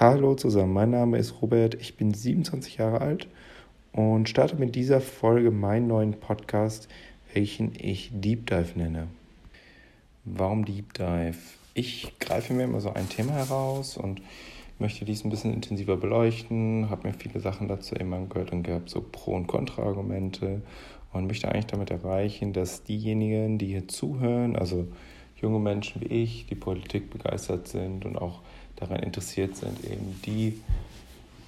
[0.00, 3.26] Hallo zusammen, mein Name ist Robert, ich bin 27 Jahre alt
[3.90, 6.86] und starte mit dieser Folge meinen neuen Podcast,
[7.34, 9.08] welchen ich Deep Dive nenne.
[10.24, 11.38] Warum Deep Dive?
[11.74, 14.22] Ich greife mir immer so ein Thema heraus und
[14.78, 18.90] möchte dies ein bisschen intensiver beleuchten, habe mir viele Sachen dazu immer gehört und gehabt,
[18.90, 20.62] so Pro- und Kontra-Argumente
[21.12, 24.86] und möchte eigentlich damit erreichen, dass diejenigen, die hier zuhören, also
[25.42, 28.42] junge Menschen wie ich, die Politik begeistert sind und auch
[28.78, 30.60] daran interessiert sind, eben die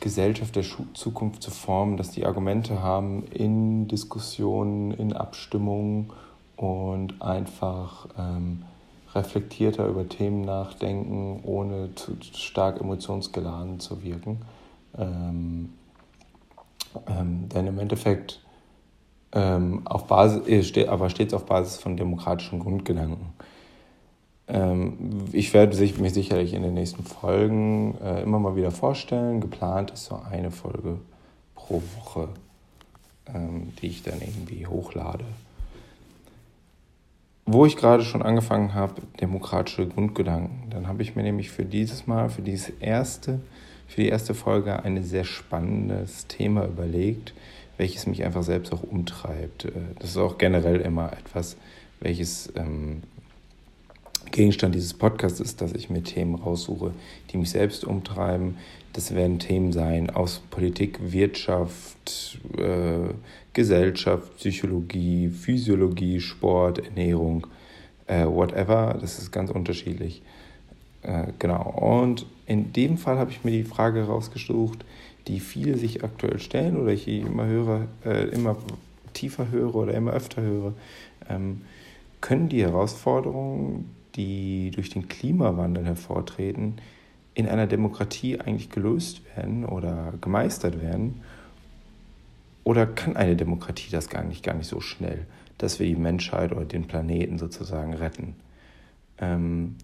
[0.01, 6.11] Gesellschaft der Zukunft zu formen, dass die Argumente haben in Diskussionen, in Abstimmungen
[6.57, 8.63] und einfach ähm,
[9.15, 14.41] reflektierter über Themen nachdenken, ohne zu stark emotionsgeladen zu wirken.
[14.97, 15.75] Ähm,
[17.07, 18.41] ähm, denn im Endeffekt
[19.33, 23.27] ähm, auf Basis, steht, aber stets auf Basis von demokratischen Grundgedanken.
[24.53, 29.41] Ähm, ich werde mich sicherlich in den nächsten Folgen äh, immer mal wieder vorstellen.
[29.41, 30.99] Geplant ist so eine Folge
[31.55, 32.29] pro Woche,
[33.33, 35.25] ähm, die ich dann irgendwie hochlade.
[37.47, 42.07] Wo ich gerade schon angefangen habe, demokratische Grundgedanken, dann habe ich mir nämlich für dieses
[42.07, 43.41] Mal, für dieses erste,
[43.87, 47.35] für die erste Folge ein sehr spannendes Thema überlegt,
[47.77, 49.67] welches mich einfach selbst auch umtreibt.
[49.67, 49.71] Äh,
[50.01, 51.57] das ist auch generell immer etwas,
[52.01, 53.03] welches ähm,
[54.31, 56.93] Gegenstand dieses Podcasts ist, dass ich mir Themen raussuche,
[57.31, 58.57] die mich selbst umtreiben.
[58.93, 63.15] Das werden Themen sein aus Politik, Wirtschaft, äh,
[63.53, 67.47] Gesellschaft, Psychologie, Physiologie, Sport, Ernährung,
[68.07, 68.97] äh, whatever.
[69.01, 70.23] Das ist ganz unterschiedlich.
[71.03, 71.71] Äh, genau.
[71.71, 74.85] Und in dem Fall habe ich mir die Frage rausgesucht,
[75.29, 78.57] die viele sich aktuell stellen oder ich immer höre, äh, immer
[79.13, 80.75] tiefer höre oder immer öfter höre.
[81.29, 81.63] Ähm,
[82.21, 86.81] können die Herausforderungen, die durch den Klimawandel hervortreten,
[87.35, 91.23] in einer Demokratie eigentlich gelöst werden oder gemeistert werden?
[92.65, 95.27] Oder kann eine Demokratie das gar nicht, gar nicht so schnell,
[95.59, 98.37] dass wir die Menschheit oder den Planeten sozusagen retten?
[99.19, 99.77] Ähm,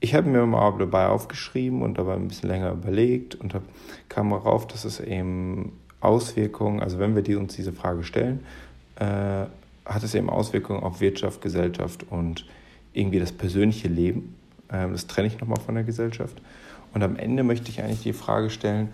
[0.00, 3.62] ich habe mir mal dabei aufgeschrieben und dabei ein bisschen länger überlegt und hab,
[4.08, 8.40] kam darauf, dass es eben Auswirkungen, also wenn wir die, uns diese Frage stellen,
[8.96, 9.46] äh,
[9.84, 12.46] hat es eben Auswirkungen auf Wirtschaft, Gesellschaft und
[12.92, 14.34] irgendwie das persönliche Leben.
[14.70, 16.40] Ähm, das trenne ich nochmal von der Gesellschaft.
[16.94, 18.88] Und am Ende möchte ich eigentlich die Frage stellen,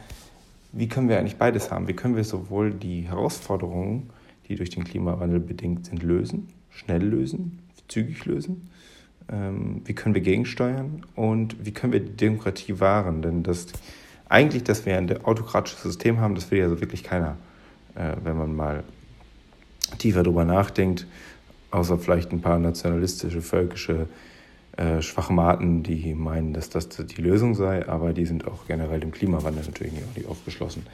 [0.73, 1.89] wie können wir eigentlich beides haben?
[1.89, 4.11] Wie können wir sowohl die Herausforderungen,
[4.49, 8.71] die durch den Klimawandel bedingt sind, lösen, schnell lösen, zügig lösen?
[9.31, 11.05] Ähm, wie können wir gegensteuern?
[11.15, 13.23] Und wie können wir die Demokratie wahren?
[13.23, 13.67] Denn das,
[14.29, 17.37] eigentlich, dass wir ein autokratisches System haben, das will ja so wirklich keiner,
[17.95, 18.85] äh, wenn man mal
[19.99, 21.07] tiefer darüber nachdenkt,
[21.71, 24.09] außer vielleicht ein paar nationalistische, völkische
[24.77, 29.11] äh, Schwachmaten, die meinen, dass das die Lösung sei, aber die sind auch generell dem
[29.11, 30.87] Klimawandel natürlich nicht, nicht aufgeschlossen.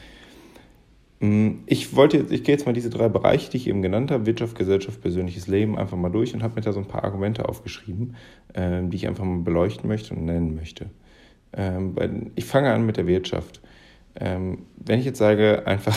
[1.20, 4.10] Mm, ich wollte jetzt, ich gehe jetzt mal diese drei Bereiche, die ich eben genannt
[4.10, 7.04] habe, Wirtschaft, Gesellschaft, persönliches Leben, einfach mal durch und habe mir da so ein paar
[7.04, 8.16] Argumente aufgeschrieben,
[8.54, 10.86] äh, die ich einfach mal beleuchten möchte und nennen möchte.
[11.52, 11.94] Ähm,
[12.34, 13.60] ich fange an mit der Wirtschaft.
[14.16, 15.96] Ähm, wenn ich jetzt sage, einfach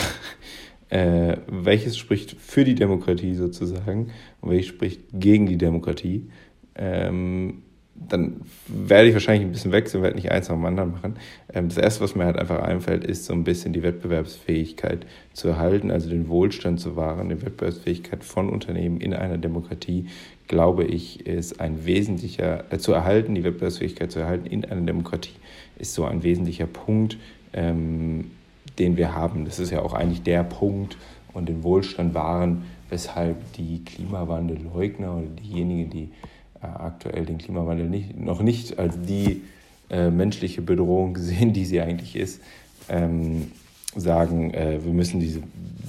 [0.90, 4.10] äh, welches spricht für die Demokratie sozusagen
[4.40, 6.30] und welches spricht gegen die Demokratie,
[6.74, 7.62] ähm,
[8.08, 11.16] dann werde ich wahrscheinlich ein bisschen wechseln, werde nicht eins nach dem anderen machen.
[11.52, 15.48] Ähm, das Erste, was mir halt einfach einfällt, ist so ein bisschen die Wettbewerbsfähigkeit zu
[15.48, 17.28] erhalten, also den Wohlstand zu wahren.
[17.28, 20.06] Die Wettbewerbsfähigkeit von Unternehmen in einer Demokratie,
[20.46, 25.34] glaube ich, ist ein wesentlicher, äh, zu erhalten, die Wettbewerbsfähigkeit zu erhalten in einer Demokratie,
[25.78, 27.18] ist so ein wesentlicher Punkt,
[27.52, 28.30] ähm,
[28.78, 29.44] den wir haben.
[29.44, 30.96] Das ist ja auch eigentlich der Punkt
[31.32, 36.08] und den Wohlstand wahren, weshalb die Klimawandelleugner oder diejenigen, die
[36.62, 39.42] äh, aktuell den Klimawandel nicht, noch nicht als die
[39.90, 42.40] äh, menschliche Bedrohung sehen, die sie eigentlich ist,
[42.88, 43.52] ähm,
[43.94, 45.42] sagen, äh, wir müssen diese,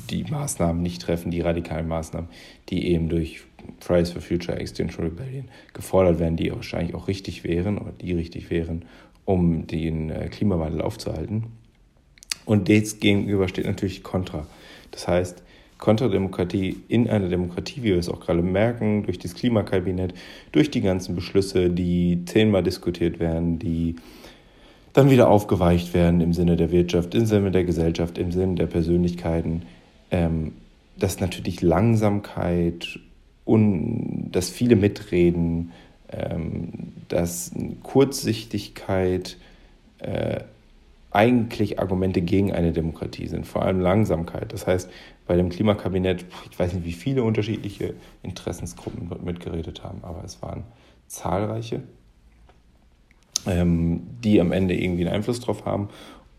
[0.10, 2.30] die Maßnahmen nicht treffen, die radikalen Maßnahmen,
[2.70, 3.42] die eben durch
[3.80, 8.50] Fridays for Future, Extinction Rebellion gefordert werden, die wahrscheinlich auch richtig wären oder die richtig
[8.50, 8.84] wären,
[9.26, 11.46] um den äh, Klimawandel aufzuhalten.
[12.50, 14.48] Und dem gegenüber steht natürlich Kontra.
[14.90, 15.44] Das heißt,
[15.78, 20.16] Kontrademokratie in einer Demokratie, wie wir es auch gerade merken, durch das Klimakabinett,
[20.51, 23.98] durch die ganzen Beschlüsse, die zehnmal diskutiert werden, die
[24.94, 28.66] dann wieder aufgeweicht werden im Sinne der Wirtschaft, im Sinne der Gesellschaft, im Sinne der
[28.66, 29.62] Persönlichkeiten,
[30.10, 30.54] ähm,
[30.98, 33.00] dass natürlich Langsamkeit
[33.46, 35.72] und dass viele mitreden,
[36.12, 37.51] ähm, dass
[37.84, 39.38] Kurzsichtigkeit,
[40.00, 40.40] äh,
[41.12, 44.54] eigentlich Argumente gegen eine Demokratie sind, vor allem Langsamkeit.
[44.54, 44.90] Das heißt,
[45.28, 50.42] bei dem Klimakabinett, ich weiß nicht, wie viele unterschiedliche Interessensgruppen dort mitgeredet haben, aber es
[50.42, 50.64] waren
[51.08, 51.82] zahlreiche.
[53.46, 55.90] ähm, die am Ende irgendwie einen Einfluss drauf haben.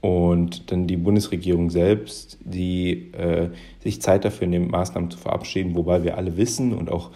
[0.01, 3.51] Und dann die Bundesregierung selbst, die äh,
[3.81, 7.11] sich Zeit dafür nimmt, Maßnahmen zu verabschieden, wobei wir alle wissen und auch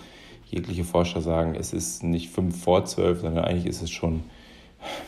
[0.50, 4.22] jegliche Forscher sagen, es ist nicht fünf vor zwölf, sondern eigentlich ist es schon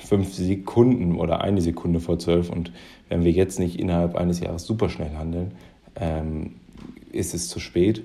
[0.05, 2.50] fünf Sekunden oder eine Sekunde vor zwölf.
[2.50, 2.73] Und
[3.08, 5.52] wenn wir jetzt nicht innerhalb eines Jahres super schnell handeln,
[5.96, 6.52] ähm,
[7.12, 8.02] ist es zu spät.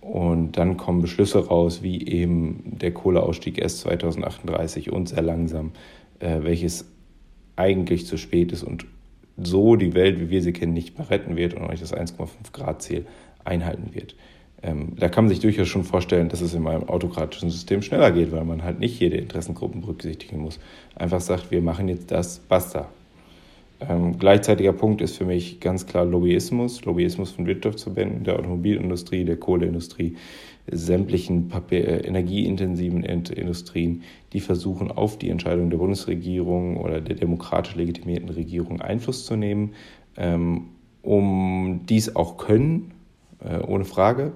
[0.00, 5.72] Und dann kommen Beschlüsse raus, wie eben der Kohleausstieg erst 2038 und sehr langsam,
[6.20, 6.86] äh, welches
[7.56, 8.86] eigentlich zu spät ist und
[9.36, 12.52] so die Welt, wie wir sie kennen, nicht mehr retten wird und euch das 1,5
[12.52, 13.06] Grad Ziel
[13.44, 14.14] einhalten wird.
[14.62, 18.10] Ähm, da kann man sich durchaus schon vorstellen, dass es in einem autokratischen System schneller
[18.10, 20.58] geht, weil man halt nicht jede Interessengruppen berücksichtigen muss.
[20.94, 22.88] Einfach sagt, wir machen jetzt das, basta.
[23.78, 29.36] Ähm, gleichzeitiger Punkt ist für mich ganz klar Lobbyismus, Lobbyismus von Wirtschaftsverbänden, der Automobilindustrie, der
[29.36, 30.16] Kohleindustrie,
[30.70, 34.02] sämtlichen Papier, äh, energieintensiven Industrien,
[34.32, 39.74] die versuchen, auf die Entscheidung der Bundesregierung oder der demokratisch legitimierten Regierung Einfluss zu nehmen,
[40.16, 40.68] ähm,
[41.02, 42.92] um dies auch können,
[43.44, 44.32] äh, ohne Frage.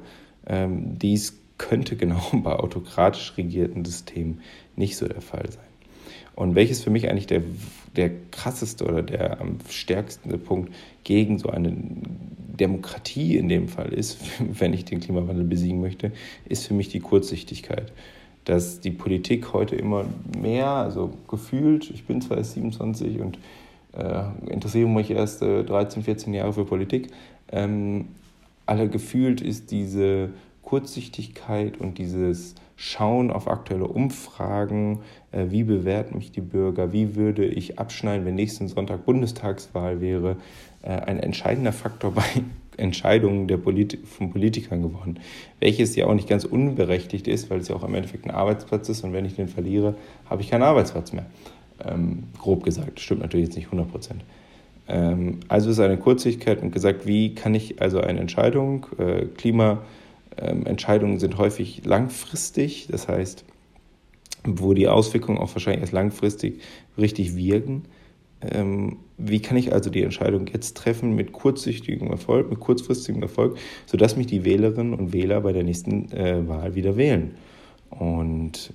[0.46, 4.40] Ähm, dies könnte genau bei autokratisch regierten Systemen
[4.76, 5.64] nicht so der Fall sein.
[6.34, 7.42] Und welches für mich eigentlich der,
[7.96, 10.72] der krasseste oder der am stärksten Punkt
[11.04, 11.76] gegen so eine
[12.58, 16.12] Demokratie in dem Fall ist, wenn ich den Klimawandel besiegen möchte,
[16.46, 17.92] ist für mich die Kurzsichtigkeit.
[18.44, 20.06] Dass die Politik heute immer
[20.40, 23.38] mehr, also gefühlt, ich bin zwar erst 27 und
[23.92, 27.08] äh, interessiere mich erst äh, 13, 14 Jahre für Politik,
[27.52, 28.08] ähm,
[28.70, 30.30] alle gefühlt ist diese
[30.62, 35.00] Kurzsichtigkeit und dieses Schauen auf aktuelle Umfragen,
[35.32, 40.36] äh, wie bewerten mich die Bürger, wie würde ich abschneiden, wenn nächsten Sonntag Bundestagswahl wäre,
[40.82, 42.22] äh, ein entscheidender Faktor bei
[42.76, 45.18] Entscheidungen der Polit von Politikern geworden,
[45.58, 48.88] welches ja auch nicht ganz unberechtigt ist, weil es ja auch im Endeffekt ein Arbeitsplatz
[48.88, 49.96] ist und wenn ich den verliere,
[50.30, 51.26] habe ich keinen Arbeitsplatz mehr.
[51.84, 54.22] Ähm, grob gesagt, stimmt natürlich jetzt nicht 100 Prozent.
[54.90, 61.14] Ähm, also ist eine Kurzsichtigkeit und gesagt, wie kann ich also eine Entscheidung, äh, Klimaentscheidungen
[61.14, 63.44] ähm, sind häufig langfristig, das heißt,
[64.44, 66.60] wo die Auswirkungen auch wahrscheinlich erst langfristig
[66.98, 67.84] richtig wirken.
[68.42, 73.58] Ähm, wie kann ich also die Entscheidung jetzt treffen mit kurzsichtigem Erfolg, mit kurzfristigem Erfolg,
[73.86, 77.34] sodass mich die Wählerinnen und Wähler bei der nächsten äh, Wahl wieder wählen?
[77.90, 78.72] Und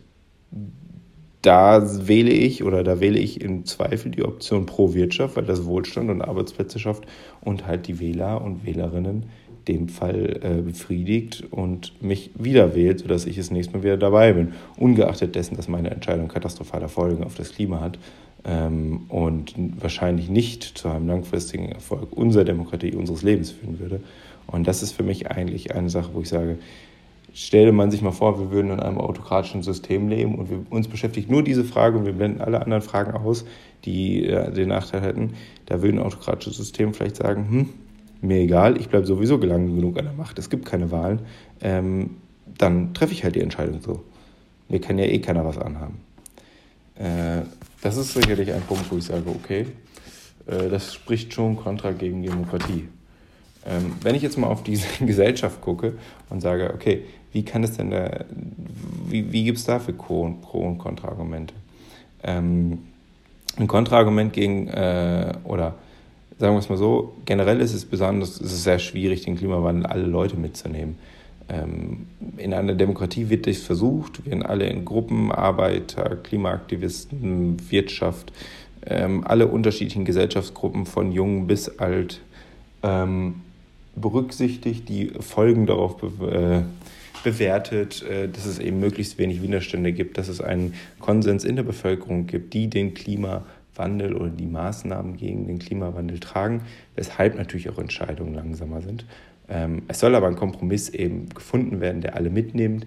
[1.45, 5.65] da wähle ich oder da wähle ich im Zweifel die Option pro Wirtschaft, weil das
[5.65, 7.05] Wohlstand und Arbeitsplätze schafft
[7.41, 9.25] und halt die Wähler und Wählerinnen
[9.67, 14.33] dem Fall äh, befriedigt und mich wieder wählt, sodass ich das nächste Mal wieder dabei
[14.33, 14.53] bin.
[14.77, 17.97] Ungeachtet dessen, dass meine Entscheidung katastrophale Folgen auf das Klima hat
[18.43, 24.01] ähm, und wahrscheinlich nicht zu einem langfristigen Erfolg unserer Demokratie, unseres Lebens führen würde.
[24.47, 26.59] Und das ist für mich eigentlich eine Sache, wo ich sage,
[27.35, 30.87] stelle man sich mal vor, wir würden in einem autokratischen System leben und wir, uns
[30.87, 33.45] beschäftigt nur diese Frage und wir blenden alle anderen Fragen aus,
[33.83, 35.33] die äh, den Nachteil hätten.
[35.65, 37.69] Da würden autokratische Systeme vielleicht sagen, hm,
[38.21, 41.19] mir egal, ich bleibe sowieso gelangen genug an der Macht, es gibt keine Wahlen,
[41.59, 42.11] ähm,
[42.57, 44.03] dann treffe ich halt die Entscheidung so.
[44.69, 45.99] Mir kann ja eh keiner was anhaben.
[46.95, 47.41] Äh,
[47.81, 49.65] das ist sicherlich ein Punkt, wo ich sage, okay,
[50.47, 52.87] äh, das spricht schon kontra gegen Demokratie.
[53.65, 55.97] Ähm, wenn ich jetzt mal auf diese Gesellschaft gucke
[56.29, 57.03] und sage, okay,
[57.35, 58.23] wie kann es denn da,
[59.09, 61.53] wie, wie gibt es dafür Pro-, Pro und Kontraargumente?
[62.23, 62.79] Ähm,
[63.57, 65.75] ein Kontraargument gegen, äh, oder
[66.39, 69.85] sagen wir es mal so, generell ist es besonders, ist es sehr schwierig, den Klimawandel
[69.85, 70.97] alle Leute mitzunehmen.
[71.49, 72.07] Ähm,
[72.37, 78.31] in einer Demokratie wird das versucht, werden alle in Gruppen, Arbeiter, Klimaaktivisten, Wirtschaft,
[78.85, 82.21] ähm, alle unterschiedlichen Gesellschaftsgruppen von jung bis alt
[82.81, 83.41] ähm,
[83.97, 86.61] berücksichtigt, die Folgen darauf äh,
[87.25, 91.63] bewertet, äh, dass es eben möglichst wenig Widerstände gibt, dass es einen Konsens in der
[91.63, 96.61] Bevölkerung gibt, die den Klimawandel oder die Maßnahmen gegen den Klimawandel tragen,
[96.95, 99.05] weshalb natürlich auch Entscheidungen langsamer sind.
[99.49, 102.85] Ähm, es soll aber ein Kompromiss eben gefunden werden, der alle mitnimmt,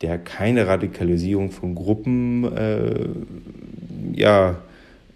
[0.00, 3.08] der keine Radikalisierung von Gruppen äh,
[4.14, 4.62] ja,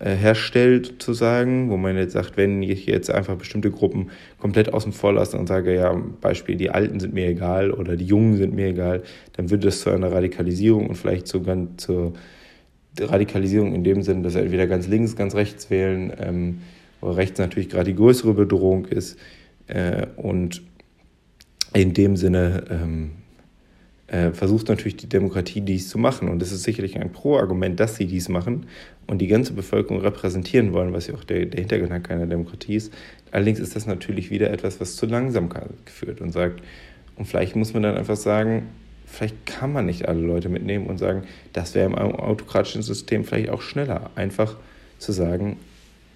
[0.00, 5.12] herstellt, sozusagen, wo man jetzt sagt, wenn ich jetzt einfach bestimmte Gruppen komplett außen vor
[5.12, 8.68] lasse und sage, ja, Beispiel, die Alten sind mir egal oder die Jungen sind mir
[8.68, 9.02] egal,
[9.34, 12.12] dann würde das zu einer Radikalisierung und vielleicht sogar zur
[13.00, 16.58] Radikalisierung in dem Sinn, dass entweder ganz links, ganz rechts wählen, ähm,
[17.00, 19.18] wo rechts natürlich gerade die größere Bedrohung ist
[19.66, 20.62] äh, und
[21.72, 23.10] in dem Sinne ähm,
[24.14, 26.28] äh, versucht natürlich die Demokratie dies zu machen.
[26.28, 28.66] Und es ist sicherlich ein Pro-Argument, dass sie dies machen
[29.09, 32.92] und die ganze Bevölkerung repräsentieren wollen, was ja auch der, der Hintergedanke einer Demokratie ist.
[33.33, 36.62] Allerdings ist das natürlich wieder etwas, was zu Langsamkeit führt und sagt,
[37.16, 38.68] und vielleicht muss man dann einfach sagen,
[39.04, 43.50] vielleicht kann man nicht alle Leute mitnehmen und sagen, das wäre im autokratischen System vielleicht
[43.50, 44.11] auch schneller.
[44.14, 44.56] Einfach
[44.99, 45.56] zu sagen,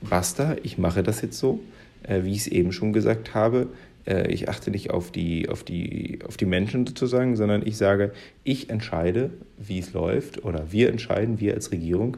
[0.02, 1.58] basta, ich mache das jetzt so,
[2.04, 3.66] äh, wie ich es eben schon gesagt habe.
[4.06, 8.12] Äh, ich achte nicht auf die, auf, die, auf die Menschen sozusagen, sondern ich sage,
[8.44, 12.16] ich entscheide, wie es läuft oder wir entscheiden, wir als Regierung.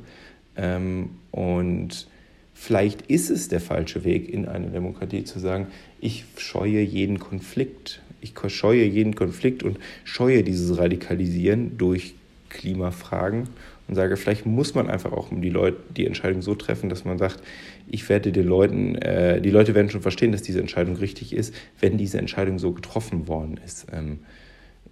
[0.56, 2.06] Ähm, und
[2.54, 5.68] vielleicht ist es der falsche Weg in einer Demokratie zu sagen,
[6.00, 8.00] ich scheue jeden Konflikt.
[8.20, 12.14] Ich scheue jeden Konflikt und scheue dieses Radikalisieren durch
[12.50, 13.49] Klimafragen
[13.90, 17.18] und sage, vielleicht muss man einfach auch die Leute die Entscheidung so treffen, dass man
[17.18, 17.42] sagt,
[17.88, 21.52] ich werde den Leuten, äh, die Leute werden schon verstehen, dass diese Entscheidung richtig ist,
[21.80, 23.88] wenn diese Entscheidung so getroffen worden ist.
[23.92, 24.20] Ähm,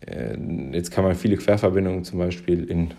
[0.04, 0.36] äh,
[0.74, 2.90] jetzt kann man viele Querverbindungen zum Beispiel in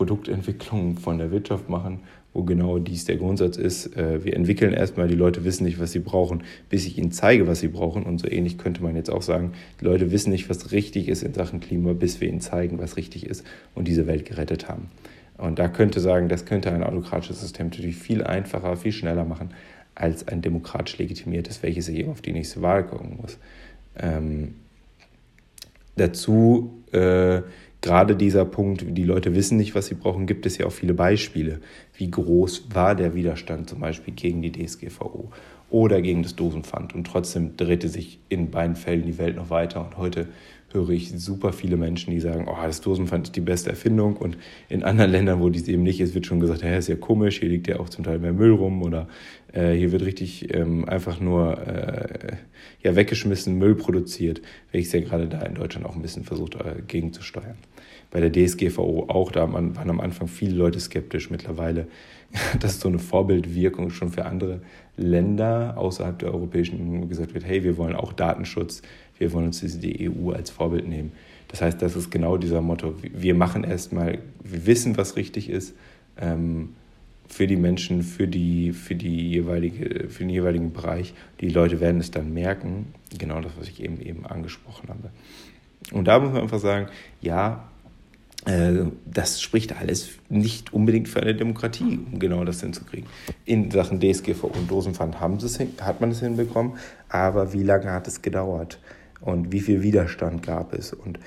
[0.00, 2.00] Produktentwicklung von der Wirtschaft machen,
[2.32, 3.94] wo genau dies der Grundsatz ist.
[3.98, 7.46] Äh, wir entwickeln erstmal, die Leute wissen nicht, was sie brauchen, bis ich ihnen zeige,
[7.46, 8.04] was sie brauchen.
[8.04, 11.22] Und so ähnlich könnte man jetzt auch sagen, die Leute wissen nicht, was richtig ist
[11.22, 14.88] in Sachen Klima, bis wir ihnen zeigen, was richtig ist und diese Welt gerettet haben.
[15.36, 19.50] Und da könnte sagen, das könnte ein autokratisches System natürlich viel einfacher, viel schneller machen
[19.94, 23.36] als ein demokratisch legitimiertes, welches sich eben auf die nächste Wahl gucken muss.
[23.98, 24.54] Ähm,
[25.96, 27.42] dazu äh,
[27.80, 30.94] gerade dieser Punkt, die Leute wissen nicht, was sie brauchen, gibt es ja auch viele
[30.94, 31.60] Beispiele.
[31.94, 35.30] Wie groß war der Widerstand zum Beispiel gegen die DSGVO
[35.70, 36.94] oder gegen das Dosenpfand?
[36.94, 39.84] Und trotzdem drehte sich in beiden Fällen die Welt noch weiter.
[39.84, 40.28] Und heute
[40.72, 44.16] höre ich super viele Menschen, die sagen, oh, das Dosenpfand ist die beste Erfindung.
[44.16, 44.36] Und
[44.68, 47.40] in anderen Ländern, wo dies eben nicht ist, wird schon gesagt, hey, ist ja komisch,
[47.40, 49.08] hier liegt ja auch zum Teil mehr Müll rum oder
[49.52, 52.36] äh, hier wird richtig ähm, einfach nur äh,
[52.82, 54.40] ja, weggeschmissen Müll produziert,
[54.72, 57.56] welches ja gerade da in Deutschland auch ein bisschen versucht, äh, gegenzusteuern.
[58.10, 61.30] Bei der DSGVO auch, da waren am Anfang viele Leute skeptisch.
[61.30, 61.86] Mittlerweile
[62.60, 64.60] dass so eine Vorbildwirkung schon für andere
[64.96, 68.82] Länder außerhalb der Europäischen Union gesagt wird, hey, wir wollen auch Datenschutz,
[69.20, 71.12] wir wollen uns die EU als Vorbild nehmen.
[71.48, 72.94] Das heißt, das ist genau dieser Motto.
[73.02, 75.74] Wir machen erstmal, wir wissen, was richtig ist
[76.16, 76.70] ähm,
[77.28, 81.12] für die Menschen, für, die, für, die jeweilige, für den jeweiligen Bereich.
[81.40, 82.94] Die Leute werden es dann merken.
[83.18, 85.10] Genau das, was ich eben, eben angesprochen habe.
[85.92, 86.86] Und da muss man einfach sagen,
[87.20, 87.68] ja,
[88.46, 93.08] äh, das spricht alles nicht unbedingt für eine Demokratie, um genau das hinzukriegen.
[93.44, 95.38] In Sachen DSGVO und Dosenpfand haben
[95.80, 96.74] hat man es hinbekommen,
[97.08, 98.78] aber wie lange hat es gedauert?
[99.20, 101.18] Und wie viel Widerstand gab es und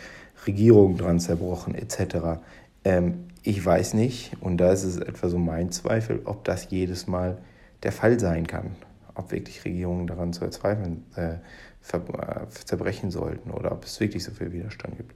[0.45, 2.39] Regierungen dran zerbrochen etc.
[2.83, 7.07] Ähm, ich weiß nicht, und da ist es etwa so mein Zweifel, ob das jedes
[7.07, 7.37] Mal
[7.83, 8.71] der Fall sein kann,
[9.15, 14.31] ob wirklich Regierungen daran zu erzweifeln, äh, äh, zerbrechen sollten oder ob es wirklich so
[14.31, 15.13] viel Widerstand gibt.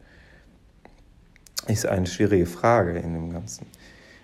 [1.68, 3.68] Ist eine schwierige Frage in dem Ganzen.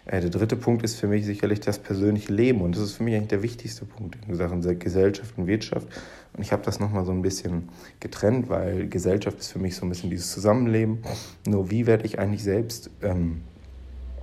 [0.06, 3.04] Äh, der dritte Punkt ist für mich sicherlich das persönliche Leben und das ist für
[3.04, 5.88] mich eigentlich der wichtigste Punkt in Sachen Gesellschaft und Wirtschaft.
[6.36, 7.70] Und ich habe das nochmal so ein bisschen
[8.00, 11.00] getrennt, weil Gesellschaft ist für mich so ein bisschen dieses Zusammenleben.
[11.48, 13.42] Nur wie werde ich eigentlich selbst ähm,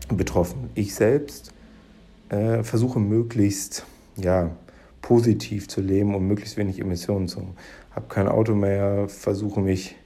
[0.08, 0.70] betroffen?
[0.74, 1.52] Ich selbst
[2.28, 3.84] äh, versuche möglichst
[4.16, 4.50] ja,
[5.00, 7.54] positiv zu leben und möglichst wenig Emissionen zu haben.
[7.92, 9.96] Habe kein Auto mehr, versuche mich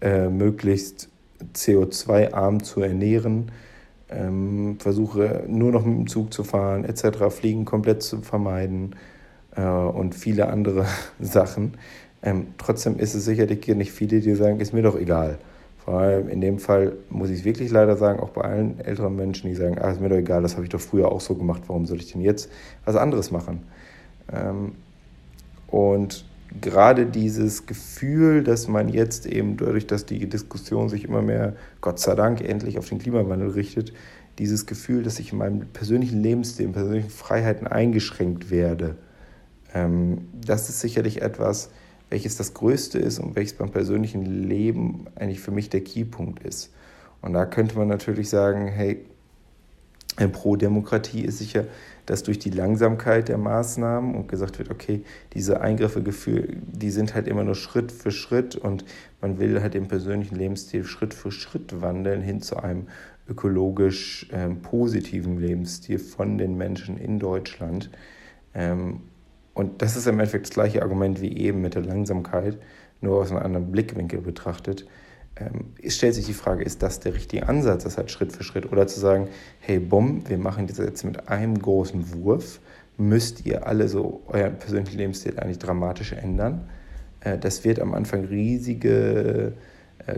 [0.00, 1.08] äh, möglichst
[1.54, 3.52] CO2-arm zu ernähren
[4.14, 8.96] ähm, versuche nur noch mit dem Zug zu fahren, etc., Fliegen komplett zu vermeiden
[9.56, 10.86] äh, und viele andere
[11.20, 11.74] Sachen.
[12.22, 15.38] Ähm, trotzdem ist es sicherlich nicht viele, die sagen, ist mir doch egal.
[15.84, 19.16] Vor allem in dem Fall muss ich es wirklich leider sagen, auch bei allen älteren
[19.16, 21.34] Menschen, die sagen, ah, ist mir doch egal, das habe ich doch früher auch so
[21.34, 22.48] gemacht, warum soll ich denn jetzt
[22.84, 23.62] was anderes machen?
[24.32, 24.72] Ähm,
[25.66, 26.24] und
[26.60, 31.98] gerade dieses Gefühl, dass man jetzt eben dadurch, dass die Diskussion sich immer mehr, Gott
[31.98, 33.92] sei Dank, endlich auf den Klimawandel richtet,
[34.38, 38.96] dieses Gefühl, dass ich in meinem persönlichen Lebensstil, in persönlichen Freiheiten eingeschränkt werde,
[39.74, 41.70] ähm, das ist sicherlich etwas,
[42.10, 46.72] welches das Größte ist und welches beim persönlichen Leben eigentlich für mich der Keypunkt ist.
[47.22, 49.04] Und da könnte man natürlich sagen, hey,
[50.32, 51.64] pro Demokratie ist sicher
[52.06, 55.04] dass durch die Langsamkeit der Maßnahmen und gesagt wird, okay,
[55.34, 58.84] diese Eingriffe, die sind halt immer nur Schritt für Schritt und
[59.20, 62.88] man will halt den persönlichen Lebensstil Schritt für Schritt wandeln hin zu einem
[63.28, 67.90] ökologisch ähm, positiven Lebensstil von den Menschen in Deutschland.
[68.52, 69.02] Ähm,
[69.54, 72.58] und das ist im Endeffekt das gleiche Argument wie eben mit der Langsamkeit,
[73.00, 74.86] nur aus einem anderen Blickwinkel betrachtet
[75.36, 78.44] ähm, es stellt sich die Frage, ist das der richtige Ansatz, das halt Schritt für
[78.44, 78.70] Schritt?
[78.70, 79.28] Oder zu sagen,
[79.60, 82.60] hey, bumm, wir machen das jetzt mit einem großen Wurf,
[82.98, 86.68] müsst ihr alle so euren persönlichen Lebensstil eigentlich dramatisch ändern.
[87.20, 89.54] Äh, das wird am Anfang riesige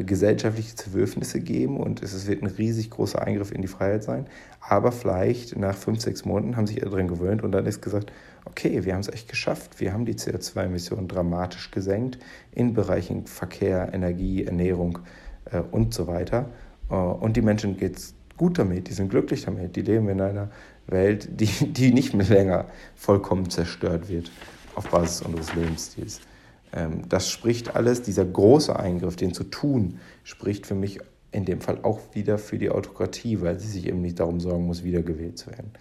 [0.06, 4.26] gesellschaftliche Zerwürfnisse geben und es wird ein riesig großer Eingriff in die Freiheit sein.
[4.60, 8.12] Aber vielleicht nach fünf, sechs Monaten haben sich alle daran gewöhnt und dann ist gesagt,
[8.44, 9.80] okay, wir haben es echt geschafft.
[9.80, 12.18] Wir haben die CO2-Emissionen dramatisch gesenkt
[12.52, 15.00] in Bereichen Verkehr, Energie, Ernährung,
[15.50, 16.46] äh, und so weiter.
[16.90, 20.20] Äh, und die Menschen geht es gut damit, die sind glücklich damit, die leben in
[20.20, 20.50] einer
[20.86, 24.30] Welt, die, die nicht mehr länger vollkommen zerstört wird
[24.74, 26.20] auf Basis unseres Lebensstils.
[26.74, 31.00] Ähm, das spricht alles, dieser große Eingriff, den zu tun, spricht für mich
[31.30, 34.66] in dem Fall auch wieder für die Autokratie, weil sie sich eben nicht darum sorgen
[34.66, 35.72] muss, wiedergewählt zu werden.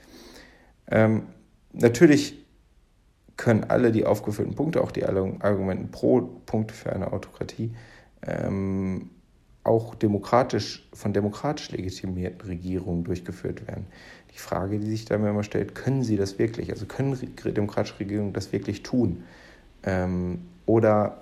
[0.89, 1.23] Ähm,
[1.71, 2.43] natürlich
[3.38, 7.73] können alle die aufgeführten Punkte, auch die Argumenten pro Punkte für eine Autokratie,
[8.25, 9.09] ähm,
[9.63, 13.88] auch demokratisch, von demokratisch legitimierten Regierungen durchgeführt werden.
[14.33, 16.69] Die Frage, die sich da mir immer stellt, können sie das wirklich?
[16.71, 19.23] Also können demokratische Regierungen das wirklich tun?
[19.83, 21.22] Ähm, oder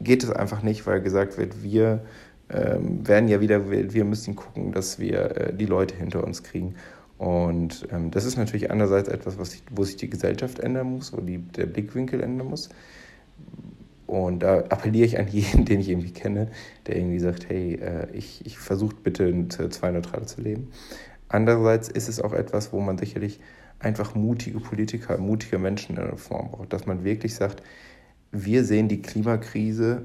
[0.00, 2.02] geht es einfach nicht, weil gesagt wird, wir
[2.50, 6.74] ähm, werden ja wieder, wir müssen gucken, dass wir äh, die Leute hinter uns kriegen.
[7.18, 11.12] Und ähm, das ist natürlich einerseits etwas, was sich, wo sich die Gesellschaft ändern muss,
[11.12, 12.68] wo die, der Blickwinkel ändern muss.
[14.06, 16.48] Und da appelliere ich an jeden, den ich irgendwie kenne,
[16.86, 20.70] der irgendwie sagt, hey, äh, ich, ich versuche bitte CO2-neutral zu leben.
[21.28, 23.40] Andererseits ist es auch etwas, wo man sicherlich
[23.80, 27.62] einfach mutige Politiker, mutige Menschen in der Form braucht, dass man wirklich sagt,
[28.32, 30.02] wir sehen die Klimakrise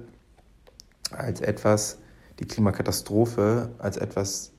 [1.11, 1.97] als etwas,
[2.39, 4.51] die Klimakatastrophe als etwas,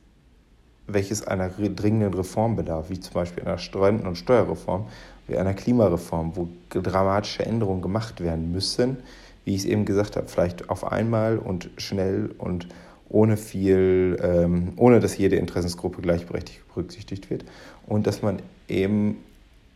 [0.87, 4.89] welches einer dringenden Reform bedarf, wie zum Beispiel einer Renten- und Steuerreform,
[5.27, 8.99] wie einer Klimareform, wo dramatische Änderungen gemacht werden müssen,
[9.45, 12.69] wie ich es eben gesagt habe, vielleicht auf einmal und schnell und
[13.09, 17.45] ohne viel, ähm, ohne dass jede Interessensgruppe gleichberechtigt berücksichtigt wird.
[17.87, 19.19] Und dass man eben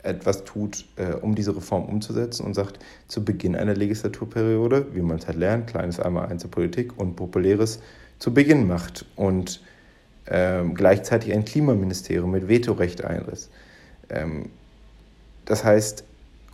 [0.07, 5.19] etwas tut, äh, um diese Reform umzusetzen und sagt, zu Beginn einer Legislaturperiode, wie man
[5.19, 7.81] es halt lernt, kleines einmal eins der Politik und populäres
[8.19, 9.61] zu Beginn macht und
[10.29, 13.51] ähm, gleichzeitig ein Klimaministerium mit Vetorecht einriss.
[14.09, 14.51] Ähm,
[15.45, 16.05] das heißt,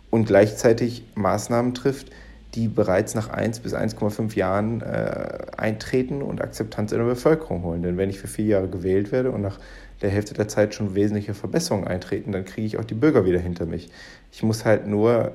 [0.09, 2.11] und gleichzeitig Maßnahmen trifft,
[2.55, 7.81] die bereits nach 1 bis 1,5 Jahren äh, eintreten und Akzeptanz in der Bevölkerung holen.
[7.81, 9.59] Denn wenn ich für vier Jahre gewählt werde und nach
[10.01, 13.39] der Hälfte der Zeit schon wesentliche Verbesserungen eintreten, dann kriege ich auch die Bürger wieder
[13.39, 13.89] hinter mich.
[14.31, 15.33] Ich muss halt nur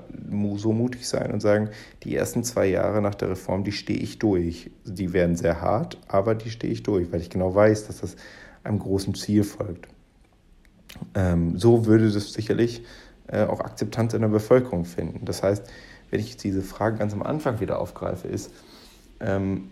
[0.57, 1.71] so mutig sein und sagen,
[2.03, 4.71] die ersten zwei Jahre nach der Reform, die stehe ich durch.
[4.85, 8.17] Die werden sehr hart, aber die stehe ich durch, weil ich genau weiß, dass das
[8.63, 9.89] einem großen Ziel folgt.
[11.15, 12.83] Ähm, so würde das sicherlich
[13.29, 15.25] äh, auch Akzeptanz in der Bevölkerung finden.
[15.25, 15.71] Das heißt,
[16.11, 18.51] wenn ich diese Frage ganz am Anfang wieder aufgreife, ist,
[19.21, 19.71] ähm,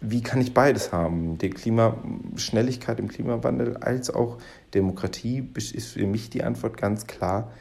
[0.00, 1.38] wie kann ich beides haben?
[1.38, 4.38] Die Klimaschnelligkeit im Klimawandel als auch
[4.74, 7.52] Demokratie ist für mich die Antwort ganz klar.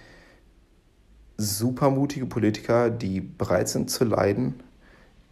[1.38, 4.56] Supermutige Politiker, die bereit sind zu leiden,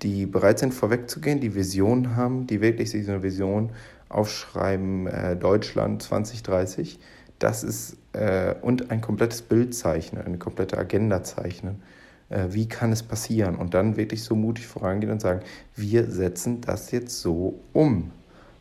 [0.03, 3.71] die bereit sind vorwegzugehen, die Visionen haben, die wirklich sich so eine Vision
[4.07, 6.99] aufschreiben, äh, Deutschland 2030,
[7.39, 11.81] das ist, äh, und ein komplettes Bild zeichnen, eine komplette Agenda zeichnen
[12.29, 13.55] wie kann es passieren?
[13.55, 15.41] Und dann wirklich so mutig vorangehen und sagen,
[15.75, 18.11] wir setzen das jetzt so um.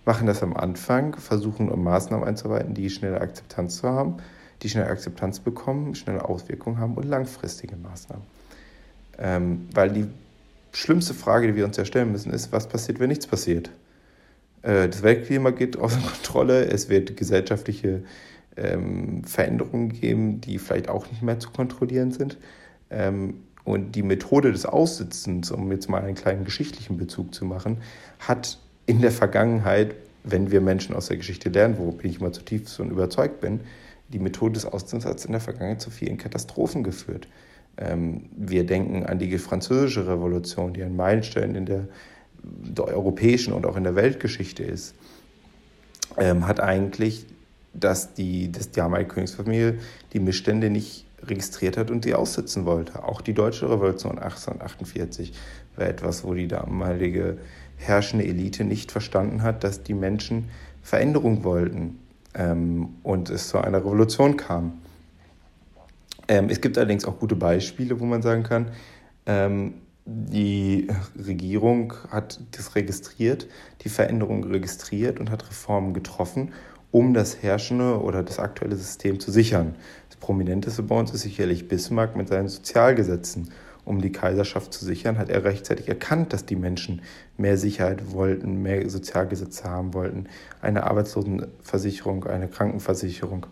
[0.07, 4.17] Machen das am Anfang, versuchen Maßnahmen einzuarbeiten, die schnelle Akzeptanz zu haben,
[4.63, 8.25] die schnelle Akzeptanz bekommen, schnelle Auswirkungen haben und langfristige Maßnahmen.
[9.19, 10.07] Ähm, weil die
[10.73, 13.71] schlimmste Frage, die wir uns ja stellen müssen, ist, was passiert, wenn nichts passiert?
[14.63, 18.03] Äh, das Weltklima geht außer Kontrolle, es wird gesellschaftliche
[18.57, 22.39] ähm, Veränderungen geben, die vielleicht auch nicht mehr zu kontrollieren sind.
[22.91, 27.79] Ähm, und die Methode des Aussitzens, um jetzt mal einen kleinen geschichtlichen Bezug zu machen,
[28.19, 32.77] hat in der Vergangenheit, wenn wir Menschen aus der Geschichte lernen, worüber ich immer zutiefst
[32.77, 33.61] von überzeugt bin,
[34.09, 37.29] die Methode des Aussitzens hat in der Vergangenheit zu vielen Katastrophen geführt.
[37.77, 41.89] Ähm, wir denken an die französische Revolution, die ein Meilenstein in der,
[42.43, 44.95] der europäischen und auch in der Weltgeschichte ist,
[46.17, 47.27] ähm, hat eigentlich,
[47.75, 49.79] dass die, dass die damalige Königsfamilie
[50.15, 53.05] die Missstände nicht registriert hat und sie aussitzen wollte.
[53.05, 55.33] Auch die deutsche Revolution 1848
[55.77, 57.39] war etwas, wo die damalige
[57.77, 60.49] herrschende Elite nicht verstanden hat, dass die Menschen
[60.83, 61.99] Veränderung wollten
[62.35, 64.79] ähm, und es zu einer Revolution kam.
[66.29, 68.71] Ähm, es gibt allerdings auch gute Beispiele, wo man sagen kann,
[69.27, 70.89] ähm, die
[71.27, 73.47] Regierung hat das registriert,
[73.83, 76.53] die Veränderung registriert und hat Reformen getroffen,
[76.91, 79.75] um das herrschende oder das aktuelle System zu sichern
[80.21, 83.51] prominenteste bei uns ist sicherlich Bismarck mit seinen Sozialgesetzen.
[83.89, 87.01] Um die Kaiserschaft zu sichern, hat er rechtzeitig erkannt, dass die Menschen
[87.39, 90.27] mehr Sicherheit wollten, mehr Sozialgesetze haben wollten,
[90.61, 93.47] eine Arbeitslosenversicherung, eine Krankenversicherung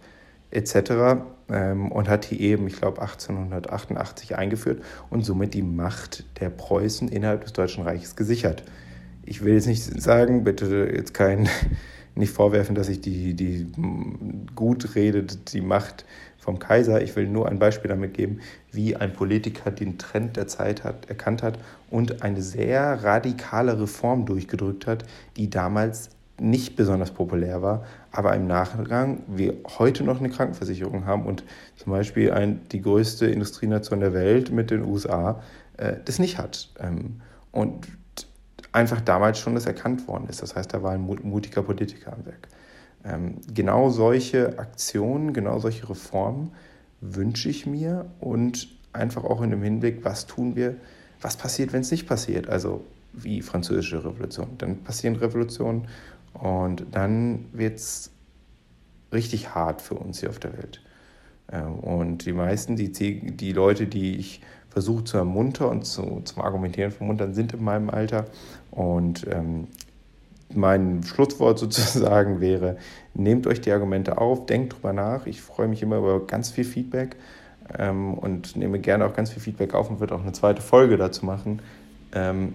[0.50, 1.22] etc.
[1.48, 7.08] Ähm, und hat die eben, ich glaube, 1888 eingeführt und somit die Macht der Preußen
[7.08, 8.62] innerhalb des Deutschen Reiches gesichert.
[9.24, 11.48] Ich will jetzt nicht sagen, bitte jetzt kein,
[12.14, 13.66] nicht vorwerfen, dass ich die, die
[14.54, 16.04] gut rede, die Macht
[16.46, 17.02] vom Kaiser.
[17.02, 21.10] Ich will nur ein Beispiel damit geben, wie ein Politiker den Trend der Zeit hat,
[21.10, 21.58] erkannt hat
[21.90, 25.04] und eine sehr radikale Reform durchgedrückt hat,
[25.36, 31.26] die damals nicht besonders populär war, aber im Nachgang wir heute noch eine Krankenversicherung haben
[31.26, 31.44] und
[31.76, 35.42] zum Beispiel ein, die größte Industrienation der Welt mit den USA
[35.78, 36.68] äh, das nicht hat.
[36.78, 37.88] Ähm, und
[38.70, 40.42] einfach damals schon das erkannt worden ist.
[40.42, 42.48] Das heißt, da war ein mutiger Politiker am Werk.
[43.06, 46.52] Ähm, genau solche Aktionen, genau solche Reformen
[47.00, 50.76] wünsche ich mir und einfach auch in dem Hinblick, was tun wir,
[51.20, 52.48] was passiert, wenn es nicht passiert.
[52.48, 52.82] Also
[53.16, 54.48] wie französische Revolution.
[54.58, 55.88] Dann passieren Revolutionen
[56.34, 58.10] und dann wird es
[59.12, 60.82] richtig hart für uns hier auf der Welt.
[61.50, 66.42] Ähm, und die meisten, die, die Leute, die ich versuche zu ermuntern und zu, zum
[66.42, 68.26] Argumentieren von Muntern, sind in meinem Alter.
[68.70, 69.68] Und ähm,
[70.54, 72.76] mein Schlusswort sozusagen wäre,
[73.14, 75.26] nehmt euch die Argumente auf, denkt drüber nach.
[75.26, 77.16] Ich freue mich immer über ganz viel Feedback
[77.78, 80.96] ähm, und nehme gerne auch ganz viel Feedback auf und würde auch eine zweite Folge
[80.96, 81.60] dazu machen,
[82.12, 82.54] ähm,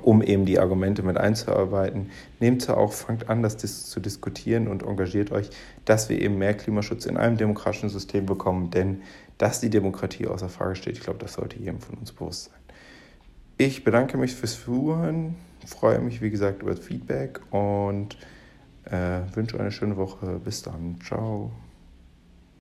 [0.00, 2.10] um eben die Argumente mit einzuarbeiten.
[2.40, 5.50] Nehmt sie auch, fangt an, das zu diskutieren und engagiert euch,
[5.84, 9.02] dass wir eben mehr Klimaschutz in einem demokratischen System bekommen, denn
[9.38, 10.96] dass die Demokratie außer Frage steht.
[10.96, 12.54] Ich glaube, das sollte jedem von uns bewusst sein.
[13.58, 15.34] Ich bedanke mich fürs Zuhören,
[15.66, 18.16] freue mich, wie gesagt, über das Feedback und
[18.84, 20.40] äh, wünsche eine schöne Woche.
[20.44, 20.98] Bis dann.
[21.00, 21.52] Ciao.